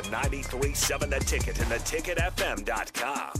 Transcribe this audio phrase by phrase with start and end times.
[0.00, 3.32] On 93.7 The Ticket and theticketfm.com.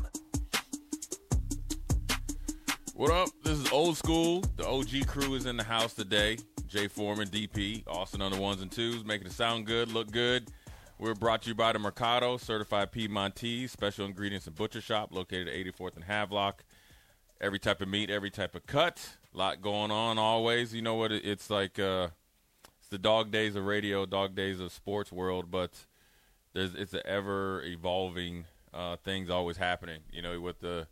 [2.95, 3.31] What up?
[3.43, 4.45] This is old school.
[4.59, 6.37] The OG crew is in the house today.
[6.69, 10.51] Jay Foreman, DP, Austin on the ones and twos, making it sound good, look good.
[10.99, 15.49] We're brought to you by the Mercado, certified Piedmontese, special ingredients and butcher shop located
[15.49, 16.63] at 84th and Havelock.
[17.41, 19.17] Every type of meat, every type of cut.
[19.35, 20.75] A lot going on always.
[20.75, 21.11] You know what?
[21.11, 22.09] It's like uh,
[22.79, 25.87] it's the dog days of radio, dog days of sports world, but
[26.53, 30.01] there's it's an ever evolving uh, things always happening.
[30.13, 30.87] You know, with the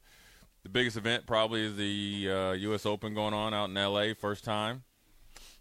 [0.63, 2.87] the biggest event probably is the uh, U.S.
[2.87, 4.15] Open going on out in L.A.
[4.15, 4.83] First time.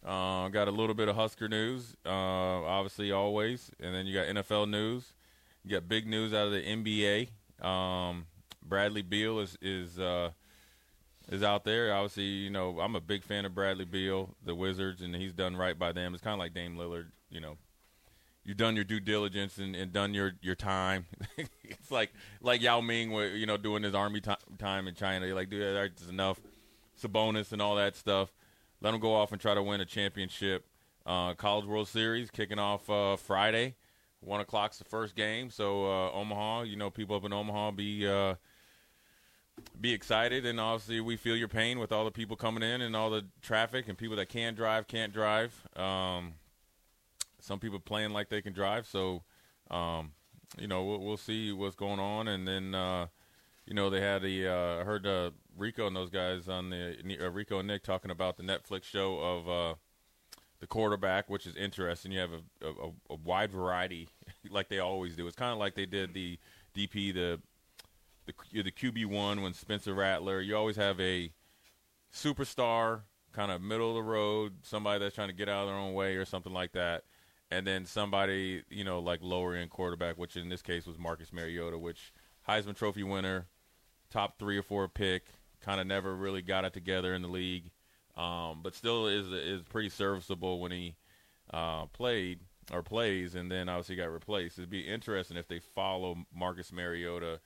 [0.05, 4.27] Uh, got a little bit of Husker news, uh, obviously always, and then you got
[4.27, 5.13] NFL news.
[5.63, 7.65] You got big news out of the NBA.
[7.65, 8.25] Um,
[8.63, 10.29] Bradley Beal is is uh,
[11.29, 11.93] is out there.
[11.93, 15.57] Obviously, you know I'm a big fan of Bradley Beal, the Wizards, and he's done
[15.57, 16.13] right by them.
[16.13, 17.07] It's kind of like Dame Lillard.
[17.29, 17.57] You know,
[18.47, 21.05] you've done your due diligence and, and done your your time.
[21.63, 25.27] it's like like Yao Ming, you know, doing his army t- time in China.
[25.27, 26.39] You're like, dude, that's enough.
[26.99, 28.33] Sabonis and all that stuff.
[28.81, 30.65] Let him go off and try to win a championship.
[31.05, 33.75] Uh, College World Series kicking off uh, Friday.
[34.21, 35.51] One o'clock's the first game.
[35.51, 38.35] So uh, Omaha, you know, people up in Omaha be uh,
[39.79, 42.95] be excited, and obviously we feel your pain with all the people coming in and
[42.95, 45.53] all the traffic and people that can drive can't drive.
[45.75, 46.33] Um,
[47.47, 49.23] some people playing like they can drive, so
[49.71, 50.11] um,
[50.59, 53.07] you know we'll, we'll, see what's going on, and then uh,
[53.65, 57.29] you know they had a uh, heard uh, Rico and those guys on the uh,
[57.29, 59.75] Rico and Nick talking about the Netflix show of uh,
[60.59, 62.11] the quarterback, which is interesting.
[62.11, 62.31] You have
[62.61, 64.09] a, a, a wide variety,
[64.49, 65.25] like they always do.
[65.25, 66.37] It's kind of like they did the
[66.75, 67.39] DP the
[68.25, 70.41] the the QB one when Spencer Rattler.
[70.41, 71.31] You always have a
[72.13, 75.77] superstar, kind of middle of the road, somebody that's trying to get out of their
[75.77, 77.05] own way or something like that,
[77.51, 81.33] and then somebody you know like lower end quarterback, which in this case was Marcus
[81.33, 82.13] Mariota, which
[82.47, 83.47] Heisman Trophy winner,
[84.09, 85.27] top three or four pick,
[85.61, 87.71] kind of never really got it together in the league,
[88.15, 90.95] um, but still is is pretty serviceable when he
[91.53, 92.39] uh, played
[92.71, 94.57] or plays, and then obviously got replaced.
[94.57, 97.39] It'd be interesting if they follow Marcus Mariota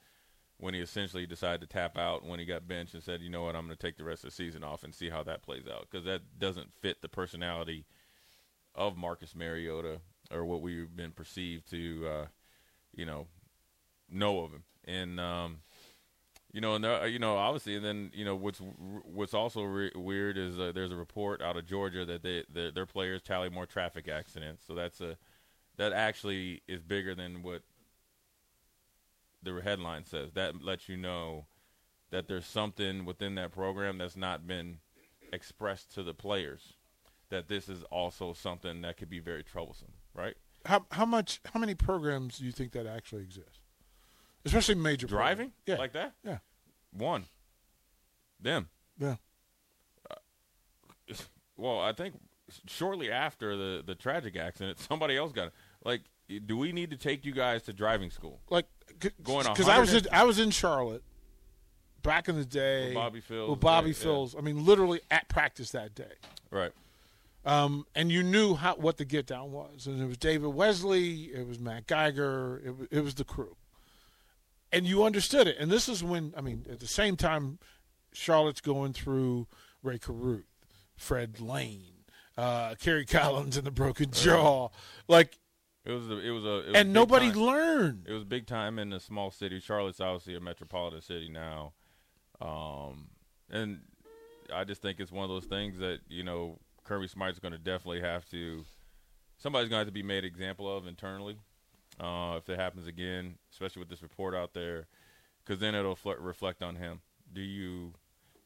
[0.58, 3.44] when he essentially decided to tap out when he got benched and said, you know
[3.44, 5.42] what, I'm going to take the rest of the season off and see how that
[5.42, 7.86] plays out because that doesn't fit the personality
[8.76, 10.00] of Marcus Mariota
[10.32, 12.26] or what we've been perceived to, uh,
[12.96, 13.28] you know,
[14.10, 14.64] know of him.
[14.86, 15.58] And um,
[16.52, 18.60] you know, and there, you know, obviously, and then you know what's
[19.04, 22.72] what's also re- weird is uh, there's a report out of Georgia that they their,
[22.72, 24.64] their players tally more traffic accidents.
[24.66, 25.18] So that's a
[25.78, 27.62] that actually is bigger than what
[29.44, 30.32] the headline says.
[30.34, 31.46] That lets you know
[32.12, 34.80] that there's something within that program that's not been
[35.32, 36.74] expressed to the players.
[37.32, 40.36] That this is also something that could be very troublesome, right?
[40.66, 43.62] How how much how many programs do you think that actually exists?
[44.46, 45.54] especially major driving program.
[45.66, 46.14] Yeah, like that.
[46.24, 46.38] Yeah,
[46.92, 47.26] one.
[48.40, 48.70] Them.
[48.98, 49.16] yeah.
[50.10, 50.16] Uh,
[51.58, 52.16] well, I think
[52.66, 55.54] shortly after the the tragic accident, somebody else got it.
[55.84, 56.02] Like,
[56.46, 58.42] do we need to take you guys to driving school?
[58.50, 58.66] Like
[59.24, 59.54] Going on.
[59.54, 61.04] because I was in, I was in Charlotte
[62.04, 64.40] back in the day With Bobby Phills, With Bobby yeah, yeah.
[64.40, 66.14] I mean, literally at practice that day.
[66.50, 66.72] Right.
[67.44, 71.32] Um, and you knew how what the get down was, and it was David Wesley,
[71.34, 73.56] it was Matt Geiger, it was, it was the crew,
[74.72, 75.58] and you understood it.
[75.60, 77.58] And this is when I mean, at the same time,
[78.14, 79.48] Charlotte's going through
[79.82, 80.46] Rae Carruth,
[80.96, 82.04] Fred Lane,
[82.38, 84.70] uh, Kerry Collins and the broken jaw,
[85.08, 85.40] like,
[85.84, 87.40] It was a, it was a it was and nobody time.
[87.42, 88.06] learned.
[88.08, 89.60] It was big time in a small city.
[89.60, 91.74] Charlotte's obviously a metropolitan city now,
[92.40, 93.08] um,
[93.50, 93.80] and
[94.54, 96.60] I just think it's one of those things that you know
[96.92, 98.66] Kirby Smart's going to definitely have to.
[99.38, 101.38] Somebody's going to have to be made example of internally
[102.02, 104.88] uh, if it happens again, especially with this report out there,
[105.42, 107.00] because then it'll fl- reflect on him.
[107.32, 107.94] Do you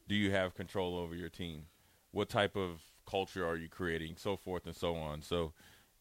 [0.08, 1.64] do you have control over your team?
[2.12, 4.14] What type of culture are you creating?
[4.18, 5.24] So forth and so on.
[5.24, 5.54] So.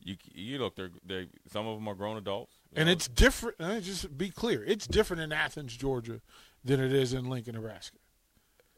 [0.07, 3.59] You, you look, they're, they some of them are grown adults, And know, it's different.
[3.59, 6.21] uh, Just be clear, it's different in Athens, Georgia,
[6.63, 7.97] than it is in Lincoln, Nebraska.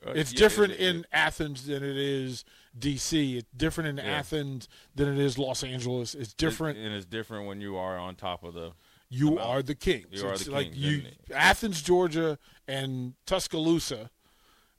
[0.08, 2.44] Uh, It's yeah, different it- it- in Athens than it is
[2.78, 3.38] D.C.
[3.38, 4.12] It's different in Yeah.
[4.18, 6.14] Athens than it is Los Angeles.
[6.14, 6.78] It's different.
[6.78, 8.72] and it's different when you are on top of the.
[9.08, 9.40] you amount.
[9.48, 10.04] are the king.
[10.10, 11.02] You are the like king, you,
[11.34, 12.38] Athens, Georgia,
[12.68, 14.10] and Tuscaloosa,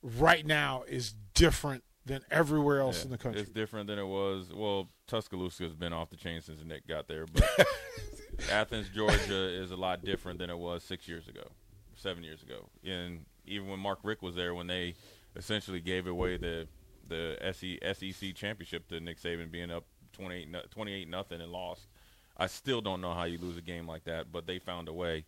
[0.04, 3.42] right now is different than everywhere else yeah, in the country.
[3.42, 4.50] It's different than it was.
[4.54, 7.44] Well, Tuscaloosa has been off the chain since Nick got there, but
[8.52, 11.44] Athens, Georgia, is a lot different than it was six years ago,
[11.96, 14.94] seven years ago, and even when Mark Richt was there, when they
[15.38, 16.68] essentially gave away the
[17.08, 21.88] the SEC championship to Nick Saban, being up 28, no- 28 nothing and lost.
[22.36, 24.94] I still don't know how you lose a game like that, but they found a
[24.94, 25.26] way.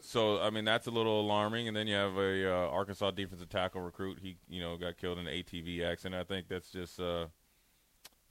[0.00, 1.68] So I mean that's a little alarming.
[1.68, 4.18] And then you have a uh, Arkansas defensive tackle recruit.
[4.20, 6.20] He you know got killed in an ATV accident.
[6.20, 7.26] I think that's just uh,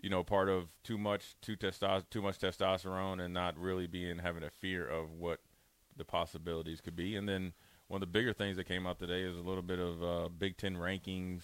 [0.02, 4.44] you know part of too much too too much testosterone and not really being having
[4.44, 5.40] a fear of what
[5.96, 7.16] the possibilities could be.
[7.16, 7.54] And then
[7.90, 10.30] one of the bigger things that came out today is a little bit of uh,
[10.30, 11.42] Big Ten rankings.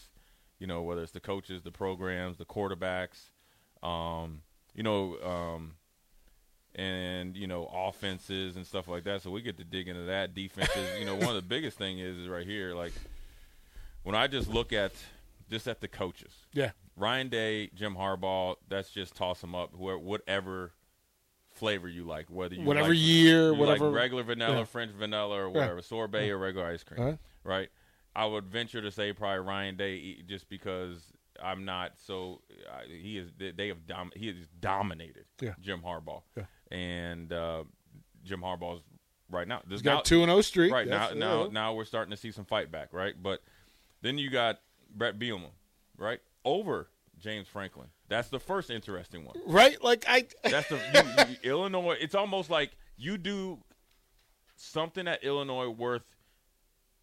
[0.60, 3.32] You know whether it's the coaches, the programs, the quarterbacks.
[3.84, 4.44] Um,
[4.74, 5.18] you know.
[5.22, 5.74] Um,
[6.78, 9.22] and you know offenses and stuff like that.
[9.22, 11.00] So we get to dig into that defenses.
[11.00, 12.76] you know, one of the biggest thing is, is right here.
[12.76, 12.94] Like
[14.04, 14.92] when I just look at
[15.50, 18.56] just at the coaches, yeah, Ryan Day, Jim Harbaugh.
[18.68, 19.72] That's just toss them up.
[19.74, 20.74] Whoever, whatever
[21.56, 24.64] flavor you like, whether you Whatever like, year, you whatever- like regular vanilla, yeah.
[24.66, 27.18] French vanilla, or whatever, sorbet or regular ice cream, Uh-huh.
[27.44, 27.70] right?
[28.16, 31.12] I would venture to say probably Ryan Day, just because
[31.42, 32.42] I'm not so.
[32.72, 33.32] Uh, he is.
[33.38, 35.56] they- have dom- He has dominated Yeah.
[35.60, 36.46] Jim Harbaugh, Yeah.
[36.72, 37.64] and uh,
[38.24, 38.84] Jim Harbaugh's
[39.30, 39.60] right now.
[39.66, 40.72] This he's got now- two and zero streak.
[40.72, 41.50] Right now, now, yeah.
[41.52, 43.22] now we're starting to see some fight back, right?
[43.22, 43.44] But
[44.02, 45.52] then you got Bret Bielema,
[45.98, 46.90] right, over
[47.26, 47.88] James Franklin.
[48.08, 49.36] That's the first interesting one.
[49.48, 49.84] right?
[49.84, 51.98] Like I, That's the you, you, Illinois.
[52.00, 53.64] It's almost like you do
[54.56, 56.04] something at Illinois worth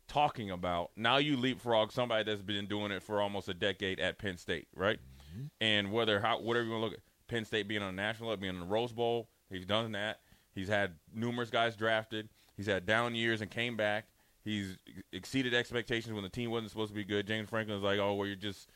[0.06, 0.92] talking about.
[0.96, 4.68] Now you leapfrog somebody that's been doing it for almost a decade at Penn State,
[4.76, 4.98] right?
[4.98, 5.46] Mm-hmm.
[5.60, 8.28] And whether how whatever you want to look at Penn State being on the national
[8.28, 10.20] level, being in the Rose Bowl, he's done that.
[10.54, 12.28] He's had numerous guys drafted.
[12.56, 14.06] He's had down years and came back.
[14.44, 14.78] He's
[15.12, 17.26] exceeded expectations when the team wasn't supposed to be good.
[17.26, 18.68] James Franklin was like, "Oh, well, you're just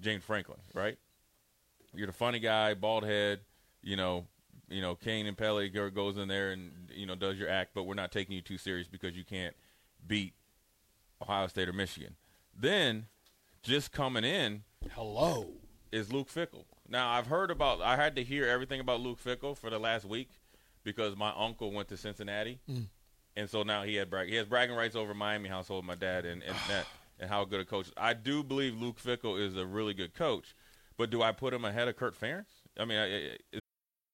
[0.00, 0.98] James Franklin, right?
[1.94, 3.40] You're the funny guy, bald head,
[3.82, 4.26] you know,
[4.68, 7.84] you know, Key and Peele goes in there and you know does your act, but
[7.84, 9.54] we're not taking you too serious because you can't
[10.06, 10.34] beat
[11.20, 12.14] Ohio State or Michigan.
[12.56, 13.06] Then,
[13.62, 15.48] just coming in hello.
[15.92, 16.64] is Luke Fickell.
[16.88, 17.82] Now I've heard about.
[17.82, 20.30] I had to hear everything about Luke Fickell for the last week
[20.84, 22.86] because my uncle went to Cincinnati, mm.
[23.36, 24.28] and so now he had brag.
[24.28, 25.84] He has bragging rights over Miami household.
[25.84, 26.86] My dad and and that
[27.20, 27.90] and how good a coach.
[27.96, 30.54] I do believe Luke Fickell is a really good coach,
[30.96, 32.46] but do I put him ahead of Kirk Ferentz?
[32.78, 33.59] I mean, I, I,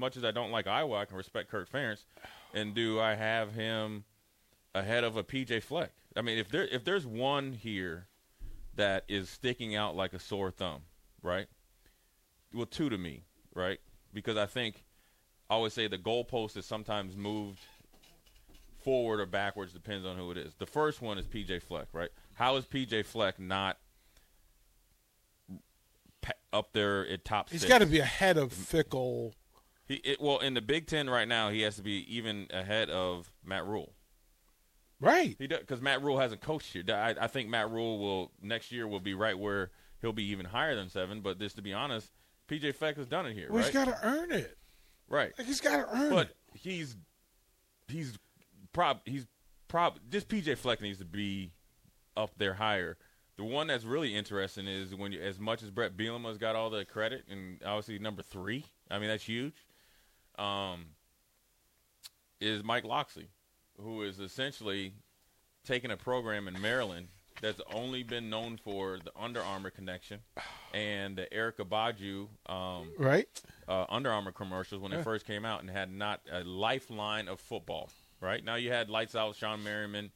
[0.00, 2.04] Much as I don't like Iowa, I can respect Kirk Ferentz.
[2.54, 4.04] And do I have him
[4.74, 5.92] ahead of a PJ Fleck?
[6.16, 8.08] I mean, if there if there's one here
[8.74, 10.82] that is sticking out like a sore thumb,
[11.22, 11.46] right?
[12.52, 13.78] Well, two to me, right?
[14.12, 14.84] Because I think
[15.50, 17.60] I always say the goalpost is sometimes moved
[18.82, 20.54] forward or backwards, depends on who it is.
[20.54, 22.10] The first one is PJ Fleck, right?
[22.34, 23.76] How is PJ Fleck not
[26.52, 29.32] up there at top He's got to be ahead of Fickell.
[29.90, 32.90] He, it, well, in the Big Ten right now, he has to be even ahead
[32.90, 33.92] of Matt Rhule.
[35.00, 35.34] Right.
[35.36, 36.84] He because Matt Rhule hasn't coached here.
[36.88, 40.46] I, I think Matt Rhule will next year will be right where he'll be even
[40.46, 41.22] higher than seven.
[41.22, 42.08] But just to be honest,
[42.48, 43.48] PJ Fleck has done it here.
[43.50, 43.64] Well, right?
[43.64, 44.56] he's got to earn it.
[45.08, 45.32] right.
[45.36, 46.36] Like he's got to earn But it.
[46.54, 46.96] he's
[47.88, 48.16] he's
[48.72, 49.26] prob he's
[49.66, 51.50] prob just PJ Fleck needs to be
[52.16, 52.96] up there higher.
[53.38, 56.70] The one that's really interesting is when you, as much as Bret Bielema's got all
[56.70, 58.66] the credit and obviously number three.
[58.88, 59.54] I mean that's huge.
[60.40, 60.86] Um,
[62.40, 63.28] is Mike Locksley,
[63.78, 64.94] who is essentially
[65.66, 67.08] taking a program in Maryland
[67.42, 70.20] that's only been known for the Under Armour connection
[70.72, 73.28] and the Erykah Badu um, Right.
[73.68, 77.40] uh, Under Armour commercials when they first came out and had not a lifeline of
[77.40, 77.90] football.
[78.20, 80.10] Right now, you had lights out Shawne Merriman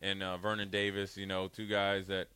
[0.00, 1.16] and uh, Vernon Davis.
[1.16, 2.28] You know, two guys that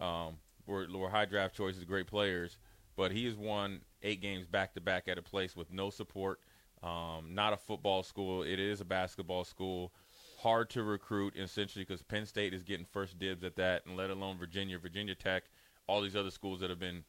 [0.00, 0.34] um,
[0.66, 2.58] were, were high draft choices, great players.
[2.96, 6.40] But he has won eight games back to back at a place with no support.
[6.82, 8.42] Um, not a football school.
[8.42, 9.92] It is a basketball school.
[10.38, 14.08] Hard to recruit, essentially, because Penn State is getting first dibs at that, and let
[14.08, 15.44] alone Virginia, Virginia Tech,
[15.86, 17.04] all these other schools that have been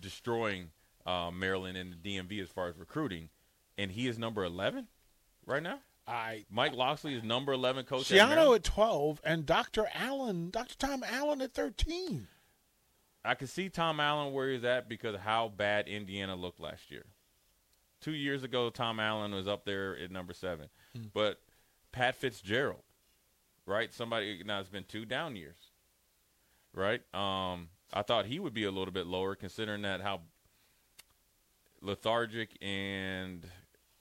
[0.00, 0.70] destroying
[1.06, 3.28] uh, Maryland and the DMV as far as recruiting.
[3.78, 4.88] And he is number 11
[5.46, 5.78] right now.
[6.06, 8.04] I Mike Locksley is number 11 coach.
[8.12, 9.86] at at twelve and Dr.
[9.94, 10.76] Allen, Dr.
[10.76, 12.28] Tom Allen at thirteen.
[13.24, 16.90] I can see Tom Allen where he's at because of how bad Indiana looked last
[16.90, 17.06] year.
[18.04, 20.68] Two years ago, Tom Allen was up there at number seven.
[21.14, 21.40] But
[21.90, 22.82] Pat Fitzgerald,
[23.64, 23.94] right?
[23.94, 25.56] Somebody now it's been two down years,
[26.74, 27.00] right?
[27.14, 30.20] Um, I thought he would be a little bit lower considering that how
[31.80, 33.46] lethargic and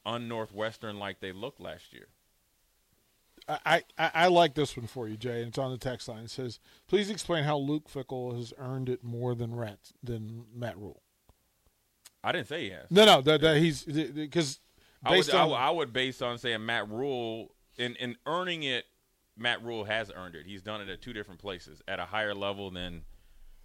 [0.06, 2.08] un-northwestern like they looked last year.
[3.48, 6.26] I, I, I like this one for you, Jay, and it's on the text line.
[6.26, 10.78] It says, "Please explain how Luke Fickell has earned it more than Rat than Matt
[10.78, 11.03] Rhule."
[12.24, 12.90] I didn't say he has.
[12.90, 14.60] No, no, that, that he's because
[15.04, 18.16] I would, based I on would, I would base on saying Matt Rhule in in
[18.26, 18.86] earning it.
[19.36, 20.46] Matt Rhule has earned it.
[20.46, 23.02] He's done it at two different places, at a higher level than,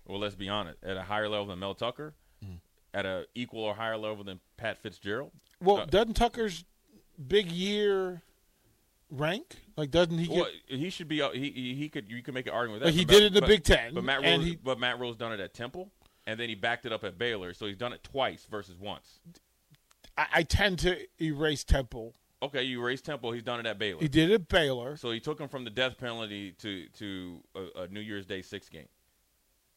[0.07, 2.15] well, let's be honest, at a higher level than Mel Tucker,
[2.95, 5.31] at a equal or higher level than Pat Fitzgerald.
[5.63, 6.65] well, uh, doesn't Tucker's
[7.29, 8.23] big year
[9.11, 10.37] rank like doesn't he get?
[10.37, 11.21] Well, he should be.
[11.23, 12.11] uh, He he, could.
[12.11, 12.99] You could make an argument with that.
[12.99, 14.99] Like, he did it in the but- Big Ten, But Matt Rhule, he- but Matt
[14.99, 15.91] Rhule's done it at Temple,
[16.29, 17.53] and then he backed it up at Baylor.
[17.55, 19.21] So he's done it twice versus once.
[20.17, 22.15] I, I tend to erase Temple.
[22.43, 23.33] Okay, you raised Temple.
[23.33, 24.01] He's done it at Baylor.
[24.01, 24.97] He did it at Baylor.
[24.97, 28.43] So he took him from the death penalty to to a, a New Year's Day
[28.43, 28.87] six game.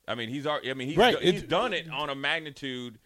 [0.08, 0.70] I mean, he's already.
[0.70, 3.00] I mean, he's Right, do- he's it- done it on a magnitude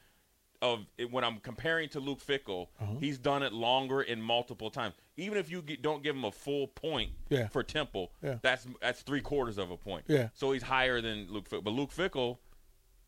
[0.62, 2.68] of it, when I'm comparing to Luke Fickell.
[2.82, 2.94] Uh-huh.
[3.00, 4.96] He's done it longer and multiple times.
[5.18, 7.48] Even if you get, don't give him a full point Yeah.
[7.50, 8.40] for Temple, Yeah.
[8.42, 10.06] that's that's three quarters of a point.
[10.08, 10.30] Yeah.
[10.34, 11.64] So he's higher than Luke Fickell.
[11.64, 12.38] But Luke Fickell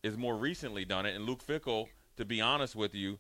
[0.08, 3.20] is more recently done it, and Luke Fickell, to be honest with you,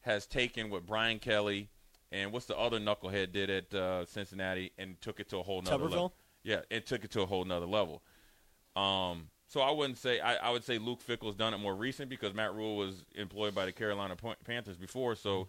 [0.00, 1.70] has taken what Brian Kelly
[2.10, 5.62] and what's the other knucklehead did at uh, Cincinnati and took it to a whole
[5.62, 6.14] nother level.
[6.42, 8.02] Yeah, it took it to a whole nother level.
[8.74, 12.08] Um, so I wouldn't say I, I would say Luke Fickell's done it more recent
[12.08, 15.14] because Matt Rhule was employed by the Carolina Panthers before.
[15.14, 15.48] So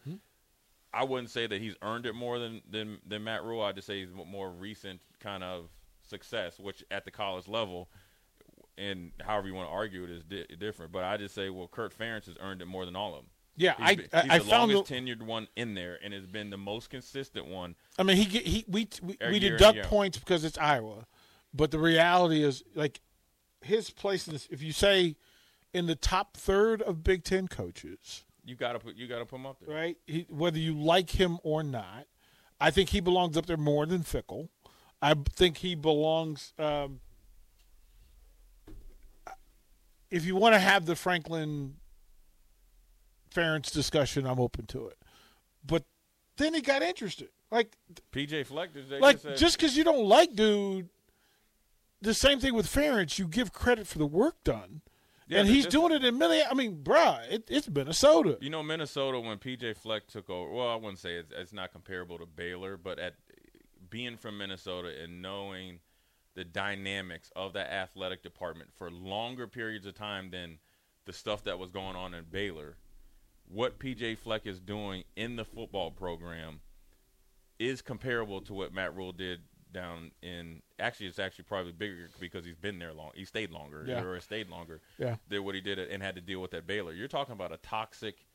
[0.93, 3.63] I wouldn't say that he's earned it more than than, than Matt Rhule.
[3.63, 5.69] I'd just say he's more recent kind of
[6.03, 7.89] success, which at the college level.
[8.77, 11.67] And however you want to argue it is di- different, but I just say, well,
[11.67, 13.25] Kirk Ferentz has earned it more than all of them.
[13.55, 16.11] Yeah, He's I been- he's I the found longest the, tenured one in there, and
[16.13, 17.75] has been the most consistent one.
[17.99, 21.05] I mean, he he we we, we deduct points because it's Iowa,
[21.53, 22.99] but the reality is like
[23.61, 24.47] his place in this.
[24.49, 25.17] If you say
[25.71, 29.45] in the top third of Big Ten coaches, You gotta put you gotta put him
[29.45, 29.75] up there.
[29.75, 29.97] right?
[30.07, 32.07] He, whether you like him or not,
[32.59, 34.49] I think he belongs up there more than Fickell.
[34.99, 36.53] I think he belongs.
[36.57, 37.01] Um,
[40.13, 41.73] if you want to have the Franklin
[43.33, 44.97] Ferentz discussion, I'm open to it.
[45.65, 45.85] But
[46.37, 47.29] then he got interested.
[47.49, 47.75] Like
[48.11, 50.89] PJ Fleck, like just because you don't like dude,
[51.99, 53.17] the same thing with Ferentz.
[53.17, 54.81] You give credit for the work done,
[55.27, 56.49] Yeah, and he's doing it in Minnesota.
[56.49, 58.37] I mean, bruh, it, it's Minnesota.
[58.39, 60.51] You know, Minnesota when PJ Fleck took over.
[60.51, 63.15] Well, I wouldn't say it's, it's not comparable to Baylor, but at
[63.89, 65.79] being from Minnesota and knowing
[66.35, 70.57] the dynamics of that athletic department for longer periods of time than
[71.05, 72.77] the stuff that was going on in Baylor,
[73.47, 76.61] what PJ Fleck is doing in the football program
[77.59, 80.61] is comparable to what Matt Rhule did down in.
[80.79, 83.11] Actually, it's actually probably bigger because he's been there long.
[83.15, 84.01] He stayed longer, Yeah.
[84.03, 85.17] or stayed longer Yeah.
[85.27, 86.93] than what he did and had to deal with at Baylor.
[86.93, 88.25] You're talking about a toxic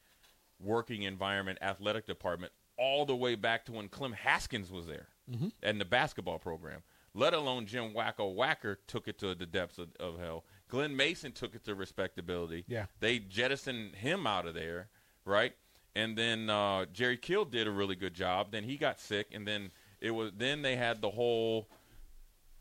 [0.60, 5.52] working environment, athletic department, all the way back to when Clem Haskins was there Mhm.
[5.62, 6.82] and the basketball program.
[7.14, 10.44] Let alone Jim Wacko Wacker took it to the depths of, of hell.
[10.68, 12.64] Glen Mason took it to respectability.
[12.68, 12.86] Yeah.
[13.00, 14.88] They jettisoned him out of there,
[15.24, 15.54] right?
[15.96, 18.52] And then uh, Jerry Kill did a really good job.
[18.52, 21.68] Then he got sick, and then it was then they had the whole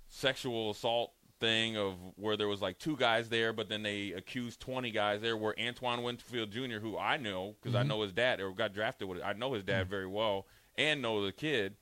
[0.09, 4.59] sexual assault thing of where there was like two guys there, but then they accused
[4.61, 5.37] 20 guys there.
[5.37, 7.87] Where Antoine Winfield Jr., who I know because I Mhm.
[7.87, 11.23] know his dad or got drafted with, I know his dad very well and know
[11.23, 11.75] the kid.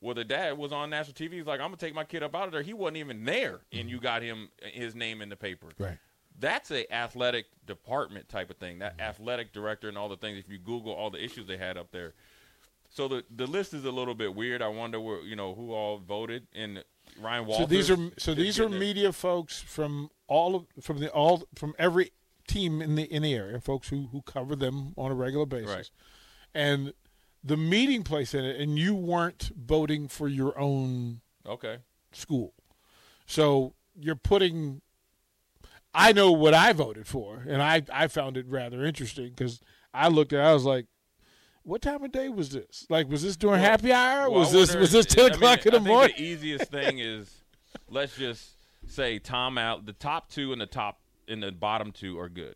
[0.00, 1.34] Well, the dad was on national TV.
[1.34, 3.60] He's like, "I'm gonna take my kid up out of there." He wasn't even there,
[3.72, 3.88] and mm-hmm.
[3.88, 5.68] you got him uh, his name in the paper.
[5.78, 5.98] Right.
[6.40, 8.78] That's a athletic department type of thing.
[8.78, 9.08] That mm-hmm.
[9.08, 10.38] athletic director and all the things.
[10.38, 12.14] If you Google all the issues they had up there,
[12.88, 14.62] so the the list is a little bit weird.
[14.62, 16.46] I wonder where you know who all voted.
[16.54, 16.84] And
[17.20, 17.66] Ryan Walters.
[17.66, 18.70] So these are so these are it.
[18.70, 22.12] media folks from all of from the all from every
[22.46, 25.68] team in the in the area, folks who who cover them on a regular basis,
[25.68, 25.90] Right.
[26.54, 26.92] and
[27.44, 31.78] the meeting place in it, and you weren't voting for your own Okay.
[32.12, 32.52] school,
[33.26, 34.80] so you're putting.
[35.94, 39.60] I know what I voted for, and I I found it rather interesting because
[39.94, 40.86] I looked at it, I was like.
[41.64, 42.86] What time of day was this?
[42.88, 44.30] Like, was this during Well- happy hour?
[44.30, 46.14] well, was I this wonder was this ten I mean, o'clock in the think morning?
[46.16, 47.42] The easiest thing is,
[47.90, 48.52] let's just
[48.86, 49.84] say Tom out.
[49.84, 52.54] The top two and the top and the bottom two are good.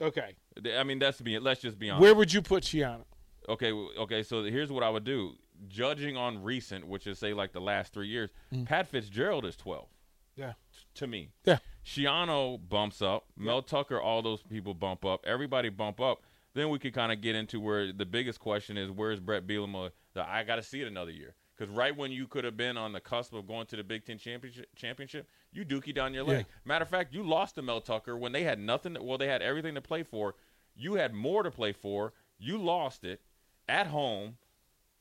[0.00, 0.36] Okay,
[0.76, 1.36] I mean, that's to be.
[1.40, 2.02] Let's just be honest.
[2.02, 3.02] where would you put Schiano?
[3.48, 4.22] Okay, okay.
[4.22, 5.34] So here's what I would do.
[5.68, 8.66] Judging on recent, which is say like the last three years, mm.
[8.66, 9.88] Pat Fitzgerald is twelve
[10.36, 10.54] Yeah.
[10.94, 11.30] to me.
[11.44, 11.58] Yeah.
[11.84, 13.26] Schiano bumps up.
[13.36, 15.24] Mel Tucker, all those people bump up.
[15.26, 16.22] Everybody bump up.
[16.54, 19.90] Then we could kind of get into where the biggest question is: Where's Bret Bielema?
[20.14, 22.76] The, I got to see it another year because right when you could have been
[22.76, 26.24] on the cusp of going to the Big Ten championship, championship you dookie down your
[26.24, 26.46] leg.
[26.64, 28.96] Matter of fact, you lost to Mel Tucker when they had nothing.
[29.00, 30.34] Well, they had everything to play for.
[30.74, 32.12] You had more to play for.
[32.38, 33.20] You lost it
[33.68, 34.36] at home,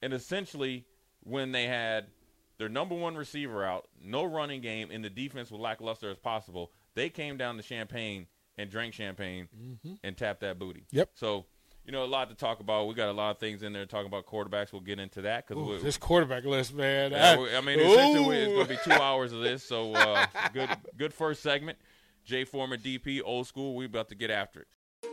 [0.01, 0.85] and essentially
[1.23, 2.07] when they had
[2.57, 6.71] their number one receiver out, no running game, and the defense was lackluster as possible,
[6.95, 9.47] they came down to Champaign and drank champagne
[10.03, 10.85] and tapped that booty.
[10.91, 11.11] Yep.
[11.15, 11.45] So,
[11.85, 12.87] you know, a lot to talk about.
[12.87, 14.71] We got a lot of things in there talking about quarterbacks.
[14.73, 17.11] We'll get into that because this quarterback list, man.
[17.11, 19.63] yeah, we- I mean, essentially, it's going to be two hours of this.
[19.63, 21.79] So, uh, good, good first segment.
[22.25, 23.75] Jay Foreman DP, old school.
[23.75, 24.67] We about to get after it.